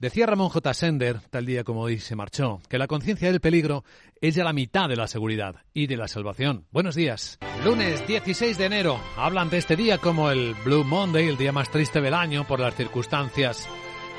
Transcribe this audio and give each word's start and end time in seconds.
Decía 0.00 0.26
Ramón 0.26 0.48
J. 0.50 0.74
Sender, 0.74 1.18
tal 1.28 1.44
día 1.44 1.64
como 1.64 1.80
hoy 1.80 1.98
se 1.98 2.14
marchó, 2.14 2.60
que 2.68 2.78
la 2.78 2.86
conciencia 2.86 3.32
del 3.32 3.40
peligro 3.40 3.82
es 4.20 4.36
ya 4.36 4.44
la 4.44 4.52
mitad 4.52 4.88
de 4.88 4.94
la 4.94 5.08
seguridad 5.08 5.56
y 5.74 5.88
de 5.88 5.96
la 5.96 6.06
salvación. 6.06 6.66
Buenos 6.70 6.94
días. 6.94 7.36
Lunes 7.64 8.06
16 8.06 8.58
de 8.58 8.64
enero. 8.64 9.00
Hablan 9.16 9.50
de 9.50 9.58
este 9.58 9.74
día 9.74 9.98
como 9.98 10.30
el 10.30 10.54
Blue 10.64 10.84
Monday, 10.84 11.26
el 11.26 11.36
día 11.36 11.50
más 11.50 11.72
triste 11.72 12.00
del 12.00 12.14
año 12.14 12.46
por 12.46 12.60
las 12.60 12.76
circunstancias 12.76 13.68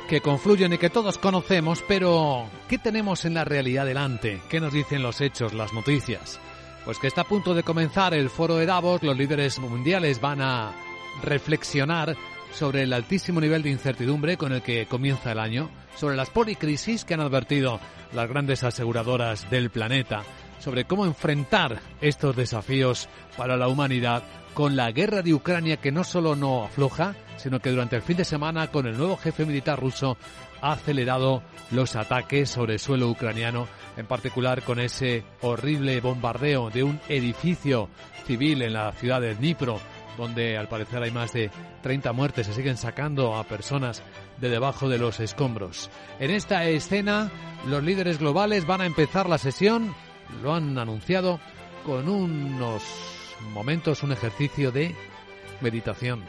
que 0.10 0.20
confluyen 0.20 0.73
y 0.73 0.78
que 0.78 0.89
todos 0.89 1.18
conocemos, 1.18 1.82
pero 1.88 2.50
¿qué 2.68 2.77
tenemos 2.77 3.23
en 3.23 3.36
la 3.36 3.46
realidad 3.46 3.86
delante? 3.86 4.41
¿Qué 4.50 4.59
nos 4.59 4.73
dicen 4.73 5.02
los 5.02 5.21
hechos, 5.21 5.54
las 5.54 5.71
noticias? 5.71 6.41
Pues 6.84 7.00
que 7.00 7.07
está 7.07 7.21
a 7.21 7.27
punto 7.27 7.54
de 7.54 7.64
comenzar 7.64 8.14
el 8.14 8.30
foro 8.30 8.57
de 8.57 8.66
Davos, 8.66 9.02
los 9.02 9.18
líderes 9.18 9.59
mundiales 9.59 10.20
van 10.20 10.41
a 10.41 10.73
reflexionar 11.23 12.18
sobre 12.52 12.84
el 12.84 12.93
altísimo 12.93 13.39
nivel 13.41 13.63
de 13.63 13.70
incertidumbre 13.70 14.38
con 14.38 14.54
el 14.54 14.61
que 14.61 14.86
comienza 14.86 15.32
el 15.32 15.39
año, 15.39 15.70
sobre 15.95 16.15
las 16.15 16.29
policrisis 16.29 17.05
que 17.05 17.14
han 17.14 17.21
advertido 17.21 17.79
las 18.14 18.28
grandes 18.28 18.64
aseguradoras 18.64 19.50
del 19.50 19.69
planeta, 19.69 20.24
sobre 20.60 20.86
cómo 20.86 21.05
enfrentar 21.05 21.79
estos 22.01 22.36
desafíos 22.36 23.07
para 23.38 23.57
la 23.57 23.68
humanidad 23.68 24.24
con 24.54 24.75
la 24.75 24.91
guerra 24.91 25.21
de 25.21 25.33
Ucrania 25.33 25.77
que 25.77 25.91
no 25.91 26.04
solo 26.04 26.36
no 26.36 26.65
afloja, 26.65 27.15
sino 27.38 27.60
que 27.60 27.69
durante 27.69 27.96
el 27.96 28.01
fin 28.01 28.18
de 28.18 28.25
semana 28.25 28.68
con 28.68 28.88
el 28.88 28.97
nuevo 28.97 29.16
jefe 29.16 29.46
militar 29.46 29.79
ruso 29.79 30.18
ha 30.61 30.74
acelerado 30.74 31.41
los 31.71 31.96
ataques 31.96 32.50
sobre 32.50 32.73
el 32.73 32.80
suelo 32.80 33.09
ucraniano, 33.09 33.67
en 33.95 34.05
particular 34.05 34.63
con 34.63 34.80
ese 34.80 35.23
horrible 35.41 36.02
bombardeo 36.02 36.69
de 36.69 36.83
un 36.83 37.00
edificio 37.08 37.89
civil 38.25 38.61
en 38.61 38.73
la 38.73 38.91
ciudad 38.91 39.22
de 39.22 39.36
Dnipro, 39.36 39.80
donde 40.19 40.58
al 40.58 40.67
parecer 40.67 41.02
hay 41.02 41.11
más 41.11 41.33
de 41.33 41.50
30 41.81 42.14
muertes, 42.14 42.45
se 42.45 42.53
siguen 42.53 42.77
sacando 42.77 43.36
a 43.36 43.45
personas 43.45 44.03
de 44.38 44.50
debajo 44.50 44.88
de 44.89 45.00
los 45.00 45.19
escombros. 45.19 45.89
En 46.19 46.30
esta 46.30 46.66
escena, 46.66 47.31
los 47.67 47.83
líderes 47.83 48.19
globales 48.19 48.67
van 48.67 48.81
a 48.81 48.86
empezar 48.86 49.27
la 49.27 49.38
sesión, 49.38 49.95
lo 50.44 50.53
han 50.53 50.77
anunciado, 50.77 51.39
con 51.85 52.07
unos 52.07 52.83
momentos, 53.53 54.03
un 54.03 54.11
ejercicio 54.11 54.71
de 54.71 54.94
meditación. 55.61 56.23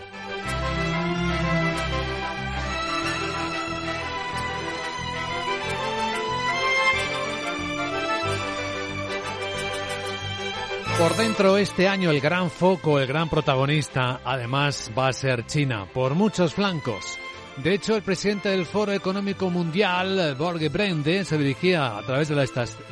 Por 11.01 11.17
dentro, 11.17 11.57
este 11.57 11.89
año 11.89 12.11
el 12.11 12.21
gran 12.21 12.51
foco, 12.51 13.01
el 13.01 13.07
gran 13.07 13.31
protagonista, 13.31 14.21
además 14.23 14.91
va 14.97 15.09
a 15.09 15.15
ser 15.15 15.47
China, 15.47 15.87
por 15.91 16.15
muchos 16.15 16.53
flancos. 16.53 17.19
De 17.57 17.73
hecho, 17.73 17.97
el 17.97 18.03
presidente 18.03 18.51
del 18.51 18.67
Foro 18.67 18.93
Económico 18.93 19.49
Mundial, 19.49 20.35
Borge 20.39 20.69
Brende, 20.69 21.25
se 21.25 21.39
dirigía 21.39 21.97
a 21.97 22.03
través 22.03 22.29
de 22.29 22.35
la, 22.35 22.45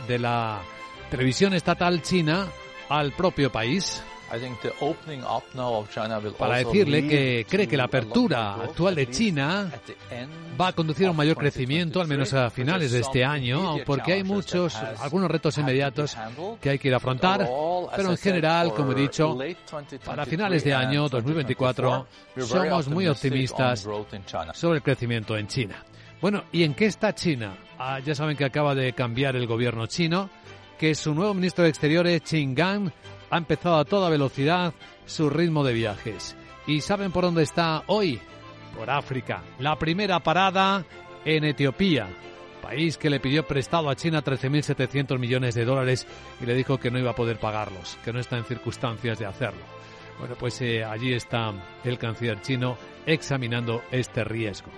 de 0.09 0.19
la 0.19 0.63
televisión 1.11 1.53
estatal 1.53 2.01
china 2.01 2.47
al 2.89 3.13
propio 3.13 3.53
país 3.53 4.03
para 6.39 6.57
decirle 6.57 7.07
que 7.07 7.47
cree 7.49 7.67
que 7.67 7.77
la 7.77 7.85
apertura 7.85 8.55
actual 8.55 8.95
de 8.95 9.11
China 9.11 9.71
va 10.61 10.69
a 10.69 10.73
conducir 10.73 11.07
a 11.07 11.11
un 11.11 11.17
mayor 11.17 11.37
crecimiento, 11.37 12.01
al 12.01 12.09
menos 12.09 12.33
a 12.35 12.51
finales 12.51 12.93
de 12.93 13.01
este 13.01 13.25
año, 13.25 13.77
porque 13.87 14.13
hay 14.15 14.25
muchos, 14.25 14.75
algunos 14.77 15.31
retos 15.31 15.57
inmediatos 15.59 16.17
que 16.61 16.71
hay 16.71 16.79
que 16.79 16.89
ir 16.89 16.95
a 16.95 16.99
afrontar, 16.99 17.49
pero 17.97 18.11
en 18.11 18.19
general, 18.19 18.75
como 18.75 18.93
he 18.93 18.95
dicho, 18.95 19.39
para 20.05 20.27
finales 20.27 20.65
de 20.65 20.75
año 20.75 21.09
2024 21.09 22.07
somos 22.41 22.89
muy 22.89 23.07
optimistas 23.07 23.89
sobre 24.53 24.79
el 24.79 24.83
crecimiento 24.83 25.37
en 25.37 25.47
China. 25.47 25.85
Bueno, 26.21 26.45
¿y 26.51 26.65
en 26.65 26.75
qué 26.75 26.87
está 26.87 27.15
China? 27.15 27.57
Ah, 27.79 28.01
ya 28.01 28.15
saben 28.15 28.37
que 28.37 28.45
acaba 28.45 28.75
de 28.75 28.93
cambiar 28.93 29.37
el 29.37 29.47
gobierno 29.47 29.87
chino, 29.87 30.29
que 30.77 30.95
su 30.97 31.15
nuevo 31.15 31.33
ministro 31.33 31.63
de 31.63 31.71
Exteriores, 31.71 32.23
Qin 32.23 32.55
Gang, 32.55 32.91
ha 33.31 33.37
empezado 33.37 33.77
a 33.77 33.85
toda 33.85 34.11
velocidad 34.11 34.73
su 35.07 35.31
ritmo 35.31 35.65
de 35.65 35.73
viajes. 35.73 36.37
¿Y 36.67 36.81
saben 36.81 37.13
por 37.13 37.25
dónde 37.25 37.43
está 37.43 37.83
hoy? 37.87 38.21
Por 38.77 38.91
África. 38.91 39.43
La 39.59 39.79
primera 39.79 40.21
parada 40.21 40.85
en 41.25 41.45
Etiopía, 41.45 42.09
país 42.63 42.99
que 42.99 43.11
le 43.11 43.21
pidió 43.21 43.47
prestado 43.47 43.89
a 43.89 43.97
China 43.97 44.23
13.700 44.23 45.19
millones 45.19 45.55
de 45.55 45.65
dólares 45.65 46.07
y 46.41 46.47
le 46.47 46.55
dijo 46.55 46.79
que 46.79 46.91
no 46.91 46.99
iba 46.99 47.11
a 47.11 47.17
poder 47.17 47.39
pagarlos, 47.39 47.97
que 48.05 48.13
no 48.13 48.21
está 48.21 48.37
en 48.37 48.45
circunstancias 48.45 49.19
de 49.19 49.27
hacerlo. 49.27 49.63
Bueno, 50.19 50.35
pues 50.39 50.61
eh, 50.61 50.85
allí 50.85 51.13
está 51.13 51.53
el 51.85 51.99
canciller 51.99 52.41
chino 52.43 52.77
examinando 53.07 53.83
este 53.91 54.25
riesgo. 54.25 54.71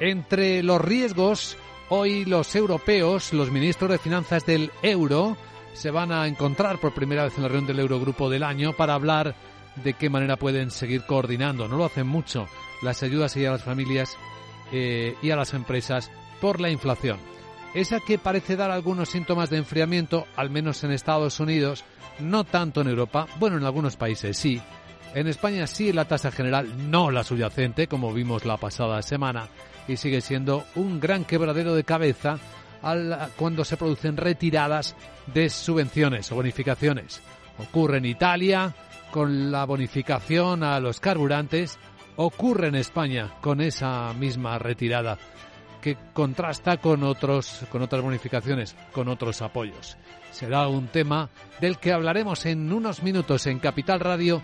Entre 0.00 0.62
los 0.62 0.80
riesgos, 0.80 1.56
hoy 1.88 2.24
los 2.24 2.54
europeos, 2.56 3.32
los 3.32 3.50
ministros 3.50 3.90
de 3.90 3.98
finanzas 3.98 4.44
del 4.44 4.70
euro, 4.82 5.36
se 5.72 5.90
van 5.90 6.12
a 6.12 6.26
encontrar 6.26 6.78
por 6.78 6.94
primera 6.94 7.24
vez 7.24 7.36
en 7.36 7.42
la 7.42 7.48
reunión 7.48 7.66
del 7.66 7.80
Eurogrupo 7.80 8.28
del 8.28 8.42
año 8.42 8.72
para 8.74 8.94
hablar 8.94 9.34
de 9.76 9.94
qué 9.94 10.10
manera 10.10 10.36
pueden 10.36 10.70
seguir 10.70 11.04
coordinando. 11.04 11.68
No 11.68 11.76
lo 11.76 11.84
hacen 11.84 12.06
mucho 12.06 12.46
las 12.82 13.02
ayudas 13.02 13.36
y 13.36 13.46
a 13.46 13.52
las 13.52 13.62
familias 13.62 14.16
eh, 14.70 15.16
y 15.22 15.30
a 15.30 15.36
las 15.36 15.54
empresas 15.54 16.10
por 16.40 16.60
la 16.60 16.70
inflación. 16.70 17.18
Esa 17.74 18.00
que 18.00 18.18
parece 18.18 18.56
dar 18.56 18.70
algunos 18.70 19.08
síntomas 19.08 19.48
de 19.48 19.56
enfriamiento, 19.56 20.26
al 20.36 20.50
menos 20.50 20.84
en 20.84 20.90
Estados 20.90 21.40
Unidos, 21.40 21.84
no 22.18 22.44
tanto 22.44 22.82
en 22.82 22.88
Europa, 22.88 23.26
bueno, 23.38 23.56
en 23.56 23.64
algunos 23.64 23.96
países 23.96 24.36
sí. 24.36 24.60
En 25.14 25.26
España 25.26 25.66
sí 25.66 25.92
la 25.92 26.06
tasa 26.06 26.30
general, 26.30 26.90
no 26.90 27.10
la 27.10 27.24
subyacente, 27.24 27.86
como 27.86 28.12
vimos 28.12 28.44
la 28.44 28.58
pasada 28.58 29.00
semana, 29.02 29.48
y 29.88 29.96
sigue 29.96 30.20
siendo 30.20 30.64
un 30.74 31.00
gran 31.00 31.24
quebradero 31.24 31.74
de 31.74 31.84
cabeza 31.84 32.38
cuando 33.36 33.64
se 33.64 33.76
producen 33.76 34.16
retiradas 34.16 34.96
de 35.32 35.48
subvenciones 35.48 36.30
o 36.32 36.34
bonificaciones. 36.34 37.22
Ocurre 37.58 37.98
en 37.98 38.06
Italia 38.06 38.74
con 39.10 39.52
la 39.52 39.64
bonificación 39.64 40.64
a 40.64 40.80
los 40.80 40.98
carburantes, 41.00 41.78
ocurre 42.16 42.68
en 42.68 42.74
España 42.74 43.34
con 43.40 43.60
esa 43.60 44.12
misma 44.14 44.58
retirada 44.58 45.18
que 45.80 45.96
contrasta 46.12 46.76
con 46.78 47.02
otros 47.02 47.66
con 47.70 47.82
otras 47.82 48.02
bonificaciones, 48.02 48.76
con 48.92 49.08
otros 49.08 49.42
apoyos. 49.42 49.96
Será 50.30 50.68
un 50.68 50.86
tema 50.88 51.28
del 51.60 51.78
que 51.78 51.92
hablaremos 51.92 52.46
en 52.46 52.72
unos 52.72 53.02
minutos 53.02 53.46
en 53.46 53.58
Capital 53.58 54.00
Radio 54.00 54.40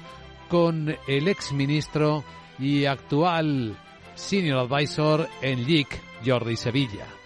con 0.49 0.95
el 1.07 1.29
ex 1.29 1.53
ministro 1.53 2.25
y 2.59 2.85
actual 2.85 3.77
senior 4.15 4.59
advisor 4.59 5.29
en 5.41 5.65
LIC, 5.65 5.89
Jordi 6.27 6.57
Sevilla. 6.57 7.18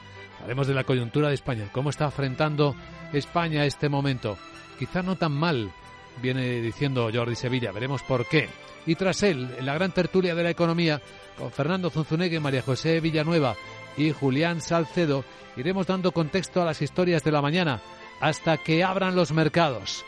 Haremos 0.42 0.66
de 0.66 0.74
la 0.74 0.84
coyuntura 0.84 1.28
de 1.28 1.34
España, 1.34 1.68
cómo 1.70 1.90
está 1.90 2.06
afrontando 2.06 2.74
España 3.12 3.64
este 3.64 3.88
momento. 3.88 4.36
Quizá 4.78 5.02
no 5.02 5.16
tan 5.16 5.32
mal, 5.32 5.70
viene 6.20 6.60
diciendo 6.60 7.08
Jordi 7.12 7.36
Sevilla, 7.36 7.70
veremos 7.70 8.02
por 8.02 8.26
qué. 8.26 8.48
Y 8.84 8.96
tras 8.96 9.22
él, 9.22 9.54
en 9.56 9.66
la 9.66 9.74
gran 9.74 9.92
tertulia 9.92 10.34
de 10.34 10.42
la 10.42 10.50
economía, 10.50 11.00
con 11.38 11.52
Fernando 11.52 11.90
Zunzunegue, 11.90 12.40
María 12.40 12.62
José 12.62 13.00
Villanueva 13.00 13.54
y 13.96 14.10
Julián 14.10 14.60
Salcedo, 14.60 15.24
iremos 15.56 15.86
dando 15.86 16.10
contexto 16.10 16.60
a 16.60 16.64
las 16.64 16.82
historias 16.82 17.22
de 17.22 17.32
la 17.32 17.42
mañana 17.42 17.80
hasta 18.20 18.56
que 18.56 18.82
abran 18.82 19.14
los 19.14 19.30
mercados. 19.30 20.04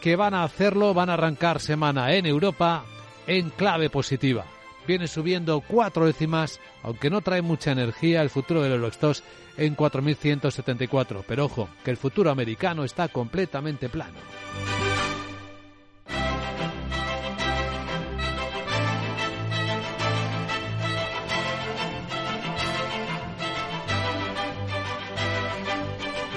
Que 0.00 0.16
van 0.16 0.34
a 0.34 0.42
hacerlo, 0.42 0.94
van 0.94 1.10
a 1.10 1.14
arrancar 1.14 1.60
semana 1.60 2.12
en 2.14 2.26
Europa 2.26 2.84
en 3.26 3.50
clave 3.50 3.88
positiva 3.88 4.46
viene 4.86 5.08
subiendo 5.08 5.60
cuatro 5.60 6.06
décimas, 6.06 6.60
aunque 6.82 7.10
no 7.10 7.20
trae 7.20 7.42
mucha 7.42 7.72
energía 7.72 8.22
el 8.22 8.30
futuro 8.30 8.62
del 8.62 8.72
Eurostox 8.72 9.22
en 9.56 9.76
4.174. 9.76 11.24
Pero 11.26 11.46
ojo, 11.46 11.68
que 11.84 11.90
el 11.90 11.96
futuro 11.96 12.30
americano 12.30 12.84
está 12.84 13.08
completamente 13.08 13.88
plano. 13.88 14.18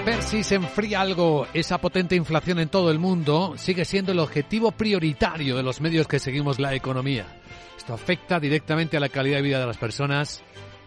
Ver 0.04 0.22
si 0.22 0.42
se 0.42 0.54
enfría 0.54 1.02
algo 1.02 1.46
esa 1.52 1.78
potente 1.78 2.16
inflación 2.16 2.58
en 2.58 2.70
todo 2.70 2.90
el 2.90 2.98
mundo 2.98 3.54
sigue 3.58 3.84
siendo 3.84 4.12
el 4.12 4.18
objetivo 4.18 4.72
prioritario 4.72 5.56
de 5.56 5.62
los 5.62 5.82
medios 5.82 6.08
que 6.08 6.18
seguimos 6.18 6.58
la 6.58 6.74
economía. 6.74 7.39
Esto 7.80 7.94
afecta 7.94 8.38
directamente 8.38 8.98
a 8.98 9.00
la 9.00 9.08
calidad 9.08 9.38
de 9.38 9.42
vida 9.42 9.58
de 9.58 9.66
las 9.66 9.78
personas 9.78 10.42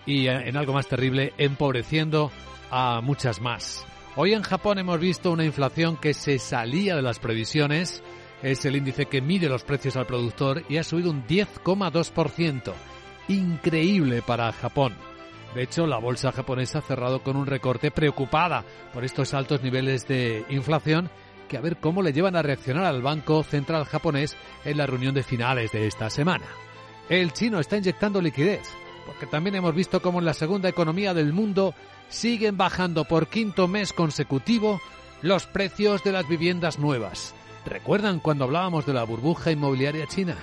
y 0.06 0.28
eh, 0.28 0.48
en 0.48 0.56
algo 0.56 0.74
más 0.74 0.88
terrible, 0.88 1.34
empobreciendo 1.40 2.32
a 2.70 3.02
muchas 3.02 3.42
más. 3.42 3.84
Hoy 4.16 4.34
en 4.34 4.44
Japón 4.44 4.78
hemos 4.78 5.00
visto 5.00 5.32
una 5.32 5.44
inflación 5.44 5.98
que 5.98 6.14
se 6.14 6.38
salía 6.38 6.96
de 6.96 7.02
las 7.02 7.18
previsiones. 7.18 8.04
Es 8.44 8.64
el 8.66 8.76
índice 8.76 9.08
que 9.08 9.22
mide 9.22 9.50
los 9.50 9.64
precios 9.64 9.98
al 9.98 10.06
productor 10.06 10.66
y 10.70 10.78
ha 10.78 10.84
subido 10.84 11.10
un 11.10 11.26
10,2%. 11.26 12.74
Increíble 13.28 14.22
para 14.22 14.52
Japón. 14.52 14.94
De 15.56 15.64
hecho, 15.64 15.88
la 15.88 15.98
bolsa 15.98 16.32
japonesa 16.32 16.78
ha 16.78 16.84
cerrado 16.84 17.24
con 17.24 17.38
un 17.38 17.48
recorte 17.48 17.90
preocupada 17.90 18.64
por 18.94 19.04
estos 19.04 19.34
altos 19.34 19.64
niveles 19.64 20.08
de 20.08 20.46
inflación 20.50 21.10
que 21.50 21.58
a 21.58 21.62
ver 21.62 21.78
cómo 21.78 22.04
le 22.04 22.14
llevan 22.14 22.36
a 22.36 22.44
reaccionar 22.44 22.86
al 22.86 23.02
Banco 23.02 23.42
Central 23.42 23.86
japonés 23.86 24.38
en 24.64 24.78
la 24.78 24.86
reunión 24.86 25.16
de 25.16 25.24
finales 25.24 25.72
de 25.72 25.88
esta 25.88 26.12
semana. 26.12 26.46
El 27.10 27.34
chino 27.34 27.60
está 27.60 27.78
inyectando 27.78 28.22
liquidez. 28.22 28.68
porque 29.06 29.26
también 29.26 29.56
hemos 29.56 29.76
visto 29.76 30.02
cómo 30.02 30.20
en 30.20 30.26
la 30.26 30.34
segunda 30.34 30.70
economía 30.70 31.14
del 31.14 31.34
mundo 31.34 31.76
siguen 32.08 32.56
bajando 32.56 33.04
por 33.04 33.28
quinto 33.28 33.68
mes 33.68 33.92
consecutivo 33.92 34.80
los 35.22 35.46
precios 35.46 36.04
de 36.04 36.14
las 36.14 36.28
viviendas 36.28 36.80
nuevas. 36.80 37.36
¿Recuerdan 37.66 38.20
cuando 38.20 38.46
hablábamos 38.46 38.86
de 38.86 38.94
la 38.94 39.04
burbuja 39.04 39.52
inmobiliaria 39.52 40.08
china? 40.08 40.38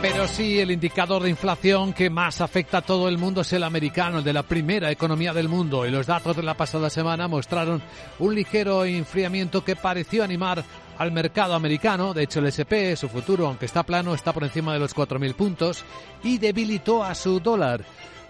Pero 0.00 0.28
sí, 0.28 0.60
el 0.60 0.70
indicador 0.70 1.24
de 1.24 1.30
inflación 1.30 1.92
que 1.92 2.08
más 2.08 2.40
afecta 2.40 2.78
a 2.78 2.82
todo 2.82 3.08
el 3.08 3.18
mundo 3.18 3.40
es 3.40 3.52
el 3.52 3.64
americano, 3.64 4.18
el 4.18 4.24
de 4.24 4.32
la 4.32 4.44
primera 4.44 4.92
economía 4.92 5.32
del 5.32 5.48
mundo. 5.48 5.84
Y 5.84 5.90
los 5.90 6.06
datos 6.06 6.36
de 6.36 6.44
la 6.44 6.54
pasada 6.54 6.88
semana 6.88 7.26
mostraron 7.26 7.82
un 8.20 8.34
ligero 8.34 8.84
enfriamiento 8.84 9.64
que 9.64 9.74
pareció 9.74 10.22
animar 10.22 10.62
al 10.98 11.10
mercado 11.10 11.54
americano. 11.54 12.14
De 12.14 12.22
hecho, 12.22 12.38
el 12.38 12.46
SP, 12.46 12.94
su 12.94 13.08
futuro, 13.08 13.48
aunque 13.48 13.66
está 13.66 13.82
plano, 13.82 14.14
está 14.14 14.32
por 14.32 14.44
encima 14.44 14.72
de 14.72 14.78
los 14.78 14.94
4.000 14.94 15.34
puntos 15.34 15.84
y 16.22 16.38
debilitó 16.38 17.02
a 17.02 17.16
su 17.16 17.40
dólar. 17.40 17.84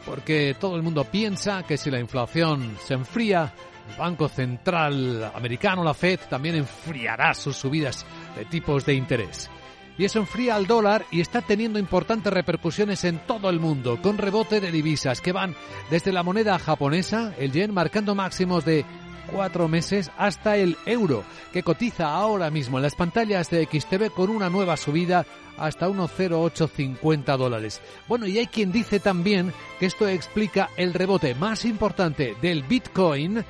Porque 0.07 0.57
todo 0.59 0.75
el 0.75 0.83
mundo 0.83 1.05
piensa 1.05 1.65
que 1.65 1.77
si 1.77 1.91
la 1.91 2.01
inflación 2.01 2.79
se 2.83 2.95
enfría, 2.95 3.53
el 3.91 3.97
Banco 3.97 4.27
Central 4.29 5.33
americano, 5.35 5.85
la 5.85 5.93
Fed, 5.93 6.21
también 6.31 6.55
enfriará 6.57 7.35
sus 7.35 7.59
subidas 7.59 8.07
de 8.35 8.47
tipos 8.47 8.87
de 8.87 8.95
interés 8.95 9.51
y 9.99 10.05
eso 10.05 10.21
enfría 10.21 10.55
al 10.55 10.67
dólar 10.67 11.05
y 11.11 11.21
está 11.21 11.43
teniendo 11.43 11.79
importantes 11.79 12.33
repercusiones 12.33 13.05
en 13.05 13.19
todo 13.27 13.51
el 13.51 13.61
mundo, 13.61 14.01
con 14.01 14.17
rebote 14.17 14.61
de 14.61 14.73
divisas 14.73 15.21
que 15.21 15.33
van 15.33 15.57
desde 15.91 16.13
la 16.13 16.23
moneda 16.23 16.59
japonesa, 16.59 17.35
el 17.39 17.53
yen, 17.53 17.75
marcando 17.75 18.15
máximos 18.15 18.65
de 18.65 18.85
cuatro 19.31 19.69
meses 19.69 20.11
hasta 20.17 20.57
el 20.57 20.77
euro, 20.87 21.25
que 21.53 21.63
cotiza 21.63 22.15
ahora 22.15 22.51
mismo 22.51 22.79
en 22.79 22.83
las 22.83 22.95
pantallas 22.95 23.51
de 23.51 23.67
XTV 23.67 24.11
con 24.11 24.31
una 24.31 24.49
nueva 24.49 24.77
subida 24.77 25.27
hasta 25.59 25.89
1,0850 25.89 27.37
dólares. 27.37 27.81
Bueno, 28.07 28.27
y 28.27 28.39
hay 28.39 28.47
quien 28.47 28.73
dice 28.73 29.01
también 29.01 29.53
que 29.79 29.87
esto 29.87 30.09
explica 30.09 30.71
el 30.77 30.95
rebote 30.95 31.35
más 31.35 31.65
importante 31.65 32.37
del 32.41 32.63
Bitcoin 32.63 33.45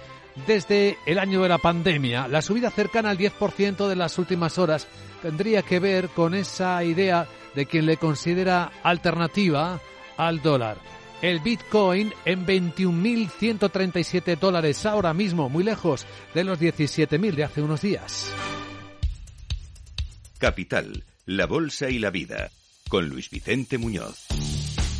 desde 0.46 0.98
el 1.06 1.18
año 1.18 1.42
de 1.42 1.48
la 1.48 1.58
pandemia, 1.58 2.28
la 2.28 2.42
subida 2.42 2.70
cercana 2.70 3.10
al 3.10 3.18
10% 3.18 3.88
de 3.88 3.96
las 3.96 4.18
últimas 4.18 4.58
horas 4.58 4.88
tendría 5.22 5.62
que 5.62 5.80
ver 5.80 6.08
con 6.08 6.34
esa 6.34 6.82
idea 6.84 7.26
de 7.54 7.66
quien 7.66 7.86
le 7.86 7.96
considera 7.96 8.70
alternativa 8.82 9.80
al 10.16 10.42
dólar. 10.42 10.78
El 11.20 11.40
Bitcoin 11.40 12.14
en 12.24 12.46
21.137 12.46 14.38
dólares 14.38 14.86
ahora 14.86 15.12
mismo, 15.12 15.48
muy 15.48 15.64
lejos 15.64 16.06
de 16.34 16.44
los 16.44 16.60
17.000 16.60 17.34
de 17.34 17.44
hace 17.44 17.60
unos 17.60 17.80
días. 17.80 18.32
Capital, 20.38 21.02
la 21.26 21.46
Bolsa 21.46 21.90
y 21.90 21.98
la 21.98 22.10
Vida, 22.10 22.52
con 22.88 23.08
Luis 23.08 23.30
Vicente 23.30 23.78
Muñoz. 23.78 24.27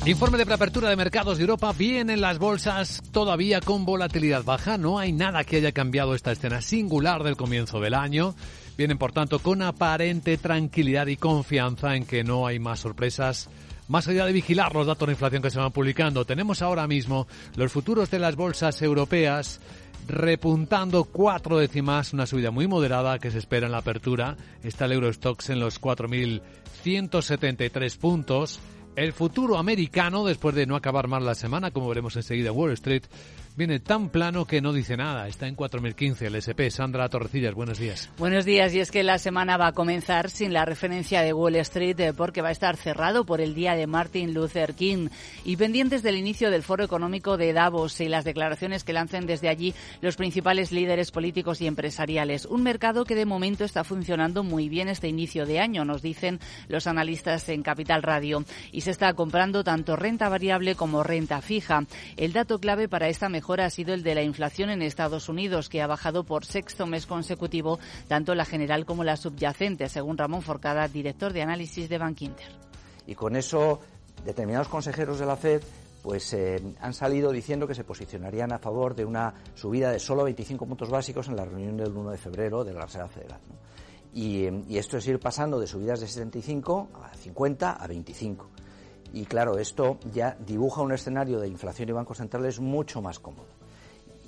Informe 0.06 0.38
de 0.38 0.46
preapertura 0.46 0.88
de 0.88 0.96
mercados 0.96 1.36
de 1.36 1.42
Europa. 1.42 1.74
Vienen 1.76 2.22
las 2.22 2.38
bolsas 2.38 3.02
todavía 3.10 3.60
con 3.60 3.84
volatilidad 3.84 4.42
baja. 4.42 4.78
No 4.78 4.98
hay 4.98 5.12
nada 5.12 5.44
que 5.44 5.56
haya 5.56 5.72
cambiado 5.72 6.14
esta 6.14 6.32
escena 6.32 6.62
singular 6.62 7.22
del 7.24 7.36
comienzo 7.36 7.78
del 7.80 7.92
año. 7.92 8.34
Vienen, 8.78 8.96
por 8.96 9.12
tanto, 9.12 9.40
con 9.40 9.60
aparente 9.60 10.38
tranquilidad 10.38 11.08
y 11.08 11.16
confianza 11.16 11.94
en 11.94 12.06
que 12.06 12.24
no 12.24 12.46
hay 12.46 12.58
más 12.58 12.80
sorpresas. 12.80 13.50
Más 13.88 14.08
allá 14.08 14.24
de 14.24 14.32
vigilar 14.32 14.74
los 14.74 14.86
datos 14.86 15.08
de 15.08 15.12
inflación 15.12 15.42
que 15.42 15.50
se 15.50 15.58
van 15.58 15.72
publicando, 15.72 16.24
tenemos 16.24 16.62
ahora 16.62 16.86
mismo 16.86 17.26
los 17.56 17.72
futuros 17.72 18.10
de 18.10 18.18
las 18.18 18.36
bolsas 18.36 18.80
europeas 18.80 19.60
repuntando 20.06 21.04
cuatro 21.04 21.58
décimas, 21.58 22.14
una 22.14 22.26
subida 22.26 22.50
muy 22.50 22.66
moderada 22.66 23.18
que 23.18 23.30
se 23.30 23.36
espera 23.38 23.66
en 23.66 23.72
la 23.72 23.78
apertura. 23.78 24.36
Está 24.62 24.84
el 24.86 24.92
Eurostox 24.92 25.50
en 25.50 25.60
los 25.60 25.78
4.173 25.80 27.98
puntos. 27.98 28.60
El 28.98 29.12
futuro 29.12 29.58
americano, 29.58 30.26
después 30.26 30.56
de 30.56 30.66
no 30.66 30.74
acabar 30.74 31.06
mal 31.06 31.24
la 31.24 31.36
semana, 31.36 31.70
como 31.70 31.88
veremos 31.88 32.16
enseguida 32.16 32.48
en 32.48 32.56
Wall 32.56 32.72
Street, 32.72 33.04
viene 33.58 33.80
tan 33.80 34.08
plano 34.08 34.44
que 34.44 34.60
no 34.60 34.72
dice 34.72 34.96
nada. 34.96 35.26
Está 35.26 35.48
en 35.48 35.56
4015 35.56 36.28
el 36.28 36.36
SP. 36.38 36.70
Sandra 36.70 37.08
Torrecillas, 37.08 37.54
buenos 37.54 37.78
días. 37.78 38.08
Buenos 38.16 38.44
días. 38.44 38.72
Y 38.72 38.78
es 38.78 38.92
que 38.92 39.02
la 39.02 39.18
semana 39.18 39.56
va 39.56 39.66
a 39.66 39.72
comenzar 39.72 40.30
sin 40.30 40.52
la 40.52 40.64
referencia 40.64 41.22
de 41.22 41.32
Wall 41.32 41.56
Street 41.56 41.98
eh, 41.98 42.12
porque 42.14 42.40
va 42.40 42.50
a 42.50 42.52
estar 42.52 42.76
cerrado 42.76 43.26
por 43.26 43.40
el 43.40 43.56
día 43.56 43.74
de 43.74 43.88
Martin 43.88 44.32
Luther 44.32 44.74
King 44.74 45.08
y 45.44 45.56
pendientes 45.56 46.04
del 46.04 46.16
inicio 46.16 46.52
del 46.52 46.62
Foro 46.62 46.84
Económico 46.84 47.36
de 47.36 47.52
Davos 47.52 48.00
y 48.00 48.08
las 48.08 48.24
declaraciones 48.24 48.84
que 48.84 48.92
lancen 48.92 49.26
desde 49.26 49.48
allí 49.48 49.74
los 50.02 50.14
principales 50.14 50.70
líderes 50.70 51.10
políticos 51.10 51.60
y 51.60 51.66
empresariales. 51.66 52.46
Un 52.46 52.62
mercado 52.62 53.04
que 53.04 53.16
de 53.16 53.26
momento 53.26 53.64
está 53.64 53.82
funcionando 53.82 54.44
muy 54.44 54.68
bien 54.68 54.88
este 54.88 55.08
inicio 55.08 55.46
de 55.46 55.58
año, 55.58 55.84
nos 55.84 56.00
dicen 56.00 56.38
los 56.68 56.86
analistas 56.86 57.48
en 57.48 57.64
Capital 57.64 58.04
Radio. 58.04 58.44
Y 58.70 58.82
se 58.82 58.92
está 58.92 59.12
comprando 59.14 59.64
tanto 59.64 59.96
renta 59.96 60.28
variable 60.28 60.76
como 60.76 61.02
renta 61.02 61.40
fija. 61.40 61.84
El 62.16 62.32
dato 62.32 62.60
clave 62.60 62.88
para 62.88 63.08
esta 63.08 63.28
mejor 63.48 63.62
ha 63.62 63.70
sido 63.70 63.94
el 63.94 64.02
de 64.02 64.14
la 64.14 64.22
inflación 64.22 64.68
en 64.68 64.82
Estados 64.82 65.30
Unidos, 65.30 65.70
que 65.70 65.80
ha 65.80 65.86
bajado 65.86 66.22
por 66.22 66.44
sexto 66.44 66.84
mes 66.84 67.06
consecutivo, 67.06 67.78
tanto 68.06 68.34
la 68.34 68.44
general 68.44 68.84
como 68.84 69.04
la 69.04 69.16
subyacente, 69.16 69.88
según 69.88 70.18
Ramón 70.18 70.42
Forcada, 70.42 70.86
director 70.86 71.32
de 71.32 71.40
análisis 71.40 71.88
de 71.88 71.96
Bank 71.96 72.20
Inter. 72.20 72.46
Y 73.06 73.14
con 73.14 73.36
eso, 73.36 73.80
determinados 74.22 74.68
consejeros 74.68 75.18
de 75.18 75.24
la 75.24 75.36
FED 75.36 75.62
pues 76.02 76.34
eh, 76.34 76.62
han 76.80 76.92
salido 76.92 77.32
diciendo 77.32 77.66
que 77.66 77.74
se 77.74 77.84
posicionarían 77.84 78.52
a 78.52 78.58
favor 78.58 78.94
de 78.94 79.06
una 79.06 79.32
subida 79.54 79.92
de 79.92 79.98
solo 79.98 80.24
25 80.24 80.66
puntos 80.66 80.90
básicos 80.90 81.28
en 81.28 81.36
la 81.36 81.46
reunión 81.46 81.78
del 81.78 81.90
1 81.90 82.10
de 82.10 82.18
febrero 82.18 82.64
de 82.64 82.74
la 82.74 82.84
Reserva 82.84 83.08
Federal. 83.08 83.40
Y, 84.12 84.46
y, 84.68 84.76
esto 84.76 84.98
es 84.98 85.06
ir 85.06 85.18
pasando 85.18 85.58
de 85.58 85.66
subidas 85.66 86.00
de 86.00 86.06
75 86.06 86.90
a 87.02 87.16
50 87.16 87.72
a 87.72 87.86
25. 87.86 88.50
Y 89.12 89.24
claro, 89.24 89.58
esto 89.58 89.98
ya 90.12 90.36
dibuja 90.46 90.82
un 90.82 90.92
escenario 90.92 91.40
de 91.40 91.48
inflación 91.48 91.88
y 91.88 91.92
bancos 91.92 92.18
centrales 92.18 92.60
mucho 92.60 93.00
más 93.00 93.18
cómodo. 93.18 93.46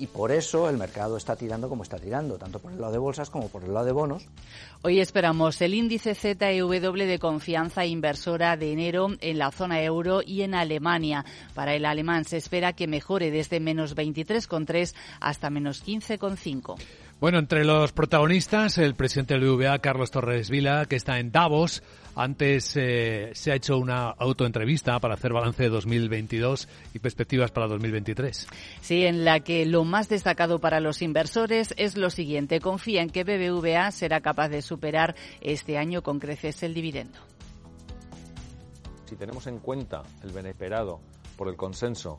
Y 0.01 0.07
por 0.07 0.33
eso 0.33 0.71
el 0.71 0.79
mercado 0.79 1.19
está 1.19 1.37
tirando 1.37 1.69
como 1.69 1.83
está 1.83 1.99
tirando, 1.99 2.39
tanto 2.39 2.59
por 2.59 2.73
el 2.73 2.81
lado 2.81 2.95
de 2.95 2.99
bolsas 2.99 3.29
como 3.29 3.49
por 3.49 3.65
el 3.65 3.75
lado 3.75 3.85
de 3.85 3.93
bonos. 3.93 4.27
Hoy 4.81 4.99
esperamos 4.99 5.61
el 5.61 5.75
índice 5.75 6.15
ZEW 6.15 6.71
de 6.71 7.19
confianza 7.19 7.85
inversora 7.85 8.57
de 8.57 8.73
enero 8.73 9.09
en 9.21 9.37
la 9.39 9.51
zona 9.51 9.83
euro 9.83 10.23
y 10.25 10.41
en 10.41 10.55
Alemania. 10.55 11.27
Para 11.55 11.75
el 11.75 11.85
alemán 11.85 12.25
se 12.25 12.39
espera 12.39 12.73
que 12.73 12.87
mejore 12.87 13.31
desde 13.31 13.61
menos 13.61 13.95
23,3 13.95 14.95
hasta 15.21 15.51
menos 15.51 15.85
15,5. 15.85 16.79
Bueno, 17.21 17.39
entre 17.39 17.67
los 17.67 17.93
protagonistas, 17.93 18.79
el 18.79 18.95
presidente 18.95 19.35
del 19.35 19.45
BVA, 19.45 19.79
Carlos 19.81 20.11
Torres 20.11 20.49
Vila, 20.49 20.87
que 20.87 20.97
está 20.97 21.19
en 21.19 21.31
Davos. 21.31 21.83
Antes 22.17 22.75
eh, 22.77 23.33
se 23.35 23.53
ha 23.53 23.57
hecho 23.57 23.77
una 23.77 24.09
autoentrevista 24.09 24.99
para 25.01 25.15
hacer 25.15 25.35
balance 25.35 25.63
de 25.63 25.69
2022 25.69 26.67
y 26.95 26.99
perspectivas 26.99 27.51
para 27.51 27.67
2023. 27.67 28.49
Sí, 28.81 29.05
en 29.05 29.27
la 29.27 29.41
que 29.41 29.67
lo 29.67 29.85
más 29.85 30.09
destacado 30.09 30.61
para 30.61 30.81
los 30.81 31.03
inversores 31.03 31.75
es 31.77 31.99
lo 31.99 32.09
siguiente. 32.09 32.59
Confía 32.59 33.03
en 33.03 33.11
que 33.11 33.25
BBVA 33.25 33.91
será 33.91 34.23
capaz 34.23 34.49
de 34.49 34.63
superar 34.63 35.15
este 35.43 35.77
año 35.77 36.03
con 36.03 36.21
creces 36.21 36.63
el 36.63 36.73
dividendo. 36.73 37.19
Si 39.05 39.17
tenemos 39.17 39.47
en 39.47 39.59
cuenta 39.59 40.05
el 40.25 40.33
beneficiado 40.33 41.01
por 41.37 41.49
el 41.49 41.57
consenso 41.57 42.17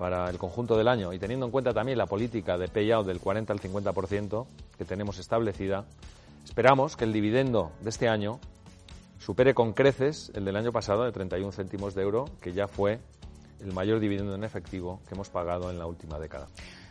para 0.00 0.30
el 0.30 0.38
conjunto 0.38 0.78
del 0.78 0.88
año 0.88 1.12
y 1.12 1.18
teniendo 1.18 1.44
en 1.44 1.52
cuenta 1.52 1.74
también 1.74 1.98
la 1.98 2.06
política 2.06 2.56
de 2.56 2.68
payout 2.68 3.06
del 3.06 3.20
40 3.20 3.52
al 3.52 3.60
50% 3.60 4.46
que 4.78 4.86
tenemos 4.86 5.18
establecida, 5.18 5.84
esperamos 6.42 6.96
que 6.96 7.04
el 7.04 7.12
dividendo 7.12 7.70
de 7.82 7.90
este 7.90 8.08
año 8.08 8.40
supere 9.18 9.52
con 9.52 9.74
creces 9.74 10.32
el 10.34 10.46
del 10.46 10.56
año 10.56 10.72
pasado 10.72 11.04
de 11.04 11.12
31 11.12 11.52
céntimos 11.52 11.94
de 11.94 12.00
euro, 12.00 12.24
que 12.40 12.54
ya 12.54 12.66
fue 12.66 12.98
el 13.60 13.74
mayor 13.74 14.00
dividendo 14.00 14.34
en 14.34 14.42
efectivo 14.42 15.02
que 15.06 15.14
hemos 15.14 15.28
pagado 15.28 15.70
en 15.70 15.78
la 15.78 15.84
última 15.84 16.18
década. 16.18 16.48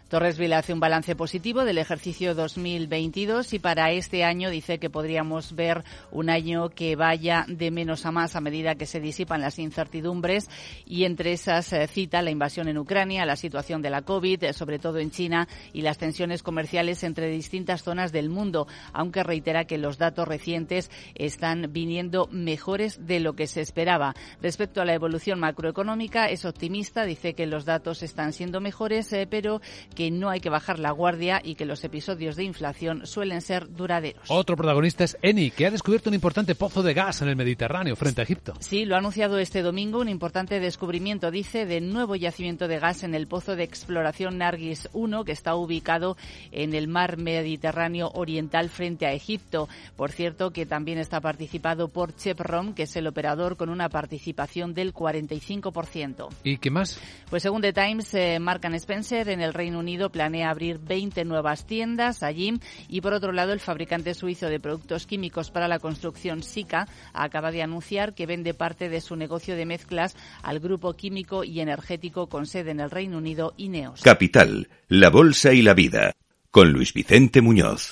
Torres 0.09 0.39
Vila 0.39 0.57
hace 0.57 0.73
un 0.73 0.79
balance 0.79 1.15
positivo 1.15 1.65
del 1.65 1.77
ejercicio 1.77 2.33
2022 2.33 3.53
y 3.53 3.59
para 3.59 3.91
este 3.91 4.23
año 4.23 4.49
dice 4.49 4.79
que 4.79 4.89
podríamos 4.89 5.53
ver 5.53 5.83
un 6.09 6.31
año 6.31 6.69
que 6.69 6.95
vaya 6.95 7.45
de 7.47 7.69
menos 7.69 8.07
a 8.07 8.11
más 8.11 8.35
a 8.35 8.41
medida 8.41 8.73
que 8.73 8.87
se 8.87 8.99
disipan 8.99 9.41
las 9.41 9.59
incertidumbres 9.59 10.49
y 10.83 11.03
entre 11.03 11.33
esas 11.33 11.71
eh, 11.73 11.85
cita 11.85 12.23
la 12.23 12.31
invasión 12.31 12.67
en 12.69 12.79
Ucrania, 12.79 13.23
la 13.27 13.35
situación 13.35 13.83
de 13.83 13.91
la 13.91 14.01
COVID, 14.01 14.45
eh, 14.45 14.53
sobre 14.53 14.79
todo 14.79 14.97
en 14.97 15.11
China 15.11 15.47
y 15.73 15.83
las 15.83 15.99
tensiones 15.99 16.41
comerciales 16.41 17.03
entre 17.03 17.29
distintas 17.29 17.83
zonas 17.83 18.11
del 18.11 18.29
mundo, 18.29 18.67
aunque 18.93 19.21
reitera 19.21 19.65
que 19.65 19.77
los 19.77 19.99
datos 19.99 20.27
recientes 20.27 20.89
están 21.13 21.67
viniendo 21.71 22.27
mejores 22.31 23.05
de 23.05 23.19
lo 23.19 23.33
que 23.33 23.45
se 23.45 23.61
esperaba. 23.61 24.15
Respecto 24.41 24.81
a 24.81 24.85
la 24.85 24.95
evolución 24.95 25.39
macroeconómica, 25.39 26.29
es 26.29 26.45
optimista, 26.45 27.05
dice 27.05 27.35
que 27.35 27.45
los 27.45 27.65
datos 27.65 28.01
están 28.01 28.33
siendo 28.33 28.59
mejores, 28.59 29.13
eh, 29.13 29.27
pero 29.29 29.61
que 29.99 30.11
no 30.11 30.29
hay 30.29 30.39
que 30.39 30.49
bajar 30.49 30.79
la 30.79 30.91
guardia 30.91 31.41
y 31.43 31.55
que 31.55 31.65
los 31.65 31.83
episodios 31.83 32.37
de 32.37 32.45
inflación 32.45 33.05
suelen 33.05 33.41
ser 33.41 33.69
duraderos. 33.75 34.23
Otro 34.29 34.55
protagonista 34.55 35.03
es 35.03 35.17
Eni, 35.21 35.51
que 35.51 35.65
ha 35.65 35.71
descubierto 35.71 36.09
un 36.09 36.13
importante 36.13 36.55
pozo 36.55 36.81
de 36.83 36.93
gas 36.93 37.21
en 37.21 37.27
el 37.27 37.35
Mediterráneo 37.35 37.97
frente 37.97 38.21
a 38.21 38.23
Egipto. 38.23 38.53
Sí, 38.61 38.85
lo 38.85 38.95
ha 38.95 38.99
anunciado 38.99 39.39
este 39.39 39.61
domingo 39.61 39.99
un 39.99 40.07
importante 40.07 40.61
descubrimiento, 40.61 41.31
dice, 41.31 41.65
de 41.65 41.81
nuevo 41.81 42.15
yacimiento 42.15 42.69
de 42.69 42.79
gas 42.79 43.03
en 43.03 43.13
el 43.13 43.27
pozo 43.27 43.57
de 43.57 43.63
exploración 43.65 44.37
Nargis 44.37 44.87
1, 44.93 45.25
que 45.25 45.33
está 45.33 45.53
ubicado 45.55 46.15
en 46.53 46.73
el 46.73 46.87
mar 46.87 47.17
Mediterráneo 47.17 48.09
oriental 48.13 48.69
frente 48.69 49.05
a 49.05 49.11
Egipto. 49.11 49.67
Por 49.97 50.13
cierto, 50.13 50.51
que 50.51 50.65
también 50.65 50.97
está 50.97 51.19
participado 51.19 51.89
por 51.89 52.15
Chevron, 52.15 52.73
que 52.73 52.83
es 52.83 52.95
el 52.95 53.05
operador 53.05 53.57
con 53.57 53.67
una 53.67 53.89
participación 53.89 54.73
del 54.73 54.93
45%. 54.93 56.29
¿Y 56.45 56.57
qué 56.57 56.71
más? 56.71 57.01
Pues 57.29 57.43
según 57.43 57.61
The 57.61 57.73
Times, 57.73 58.13
eh, 58.13 58.39
Mark 58.39 58.63
Spencer 58.63 59.27
en 59.27 59.41
el 59.41 59.53
Reino 59.53 59.79
Unido 59.79 59.88
planea 60.11 60.49
abrir 60.49 60.79
20 60.79 61.25
nuevas 61.25 61.65
tiendas 61.65 62.23
allí 62.23 62.59
y 62.87 63.01
por 63.01 63.13
otro 63.13 63.31
lado 63.31 63.53
el 63.53 63.59
fabricante 63.59 64.13
suizo 64.13 64.47
de 64.47 64.59
productos 64.59 65.07
químicos 65.07 65.51
para 65.51 65.67
la 65.67 65.79
construcción 65.79 66.43
Sika 66.43 66.87
acaba 67.13 67.51
de 67.51 67.63
anunciar 67.63 68.13
que 68.13 68.25
vende 68.25 68.53
parte 68.53 68.89
de 68.89 69.01
su 69.01 69.15
negocio 69.15 69.55
de 69.55 69.65
mezclas 69.65 70.15
al 70.43 70.59
grupo 70.59 70.93
químico 70.93 71.43
y 71.43 71.59
energético 71.59 72.27
con 72.27 72.45
sede 72.45 72.71
en 72.71 72.79
el 72.79 72.91
Reino 72.91 73.17
Unido 73.17 73.53
Ineos. 73.57 74.01
Capital, 74.01 74.69
la 74.87 75.09
bolsa 75.09 75.53
y 75.53 75.61
la 75.61 75.73
vida 75.73 76.13
con 76.51 76.71
Luis 76.71 76.93
Vicente 76.93 77.41
Muñoz. 77.41 77.87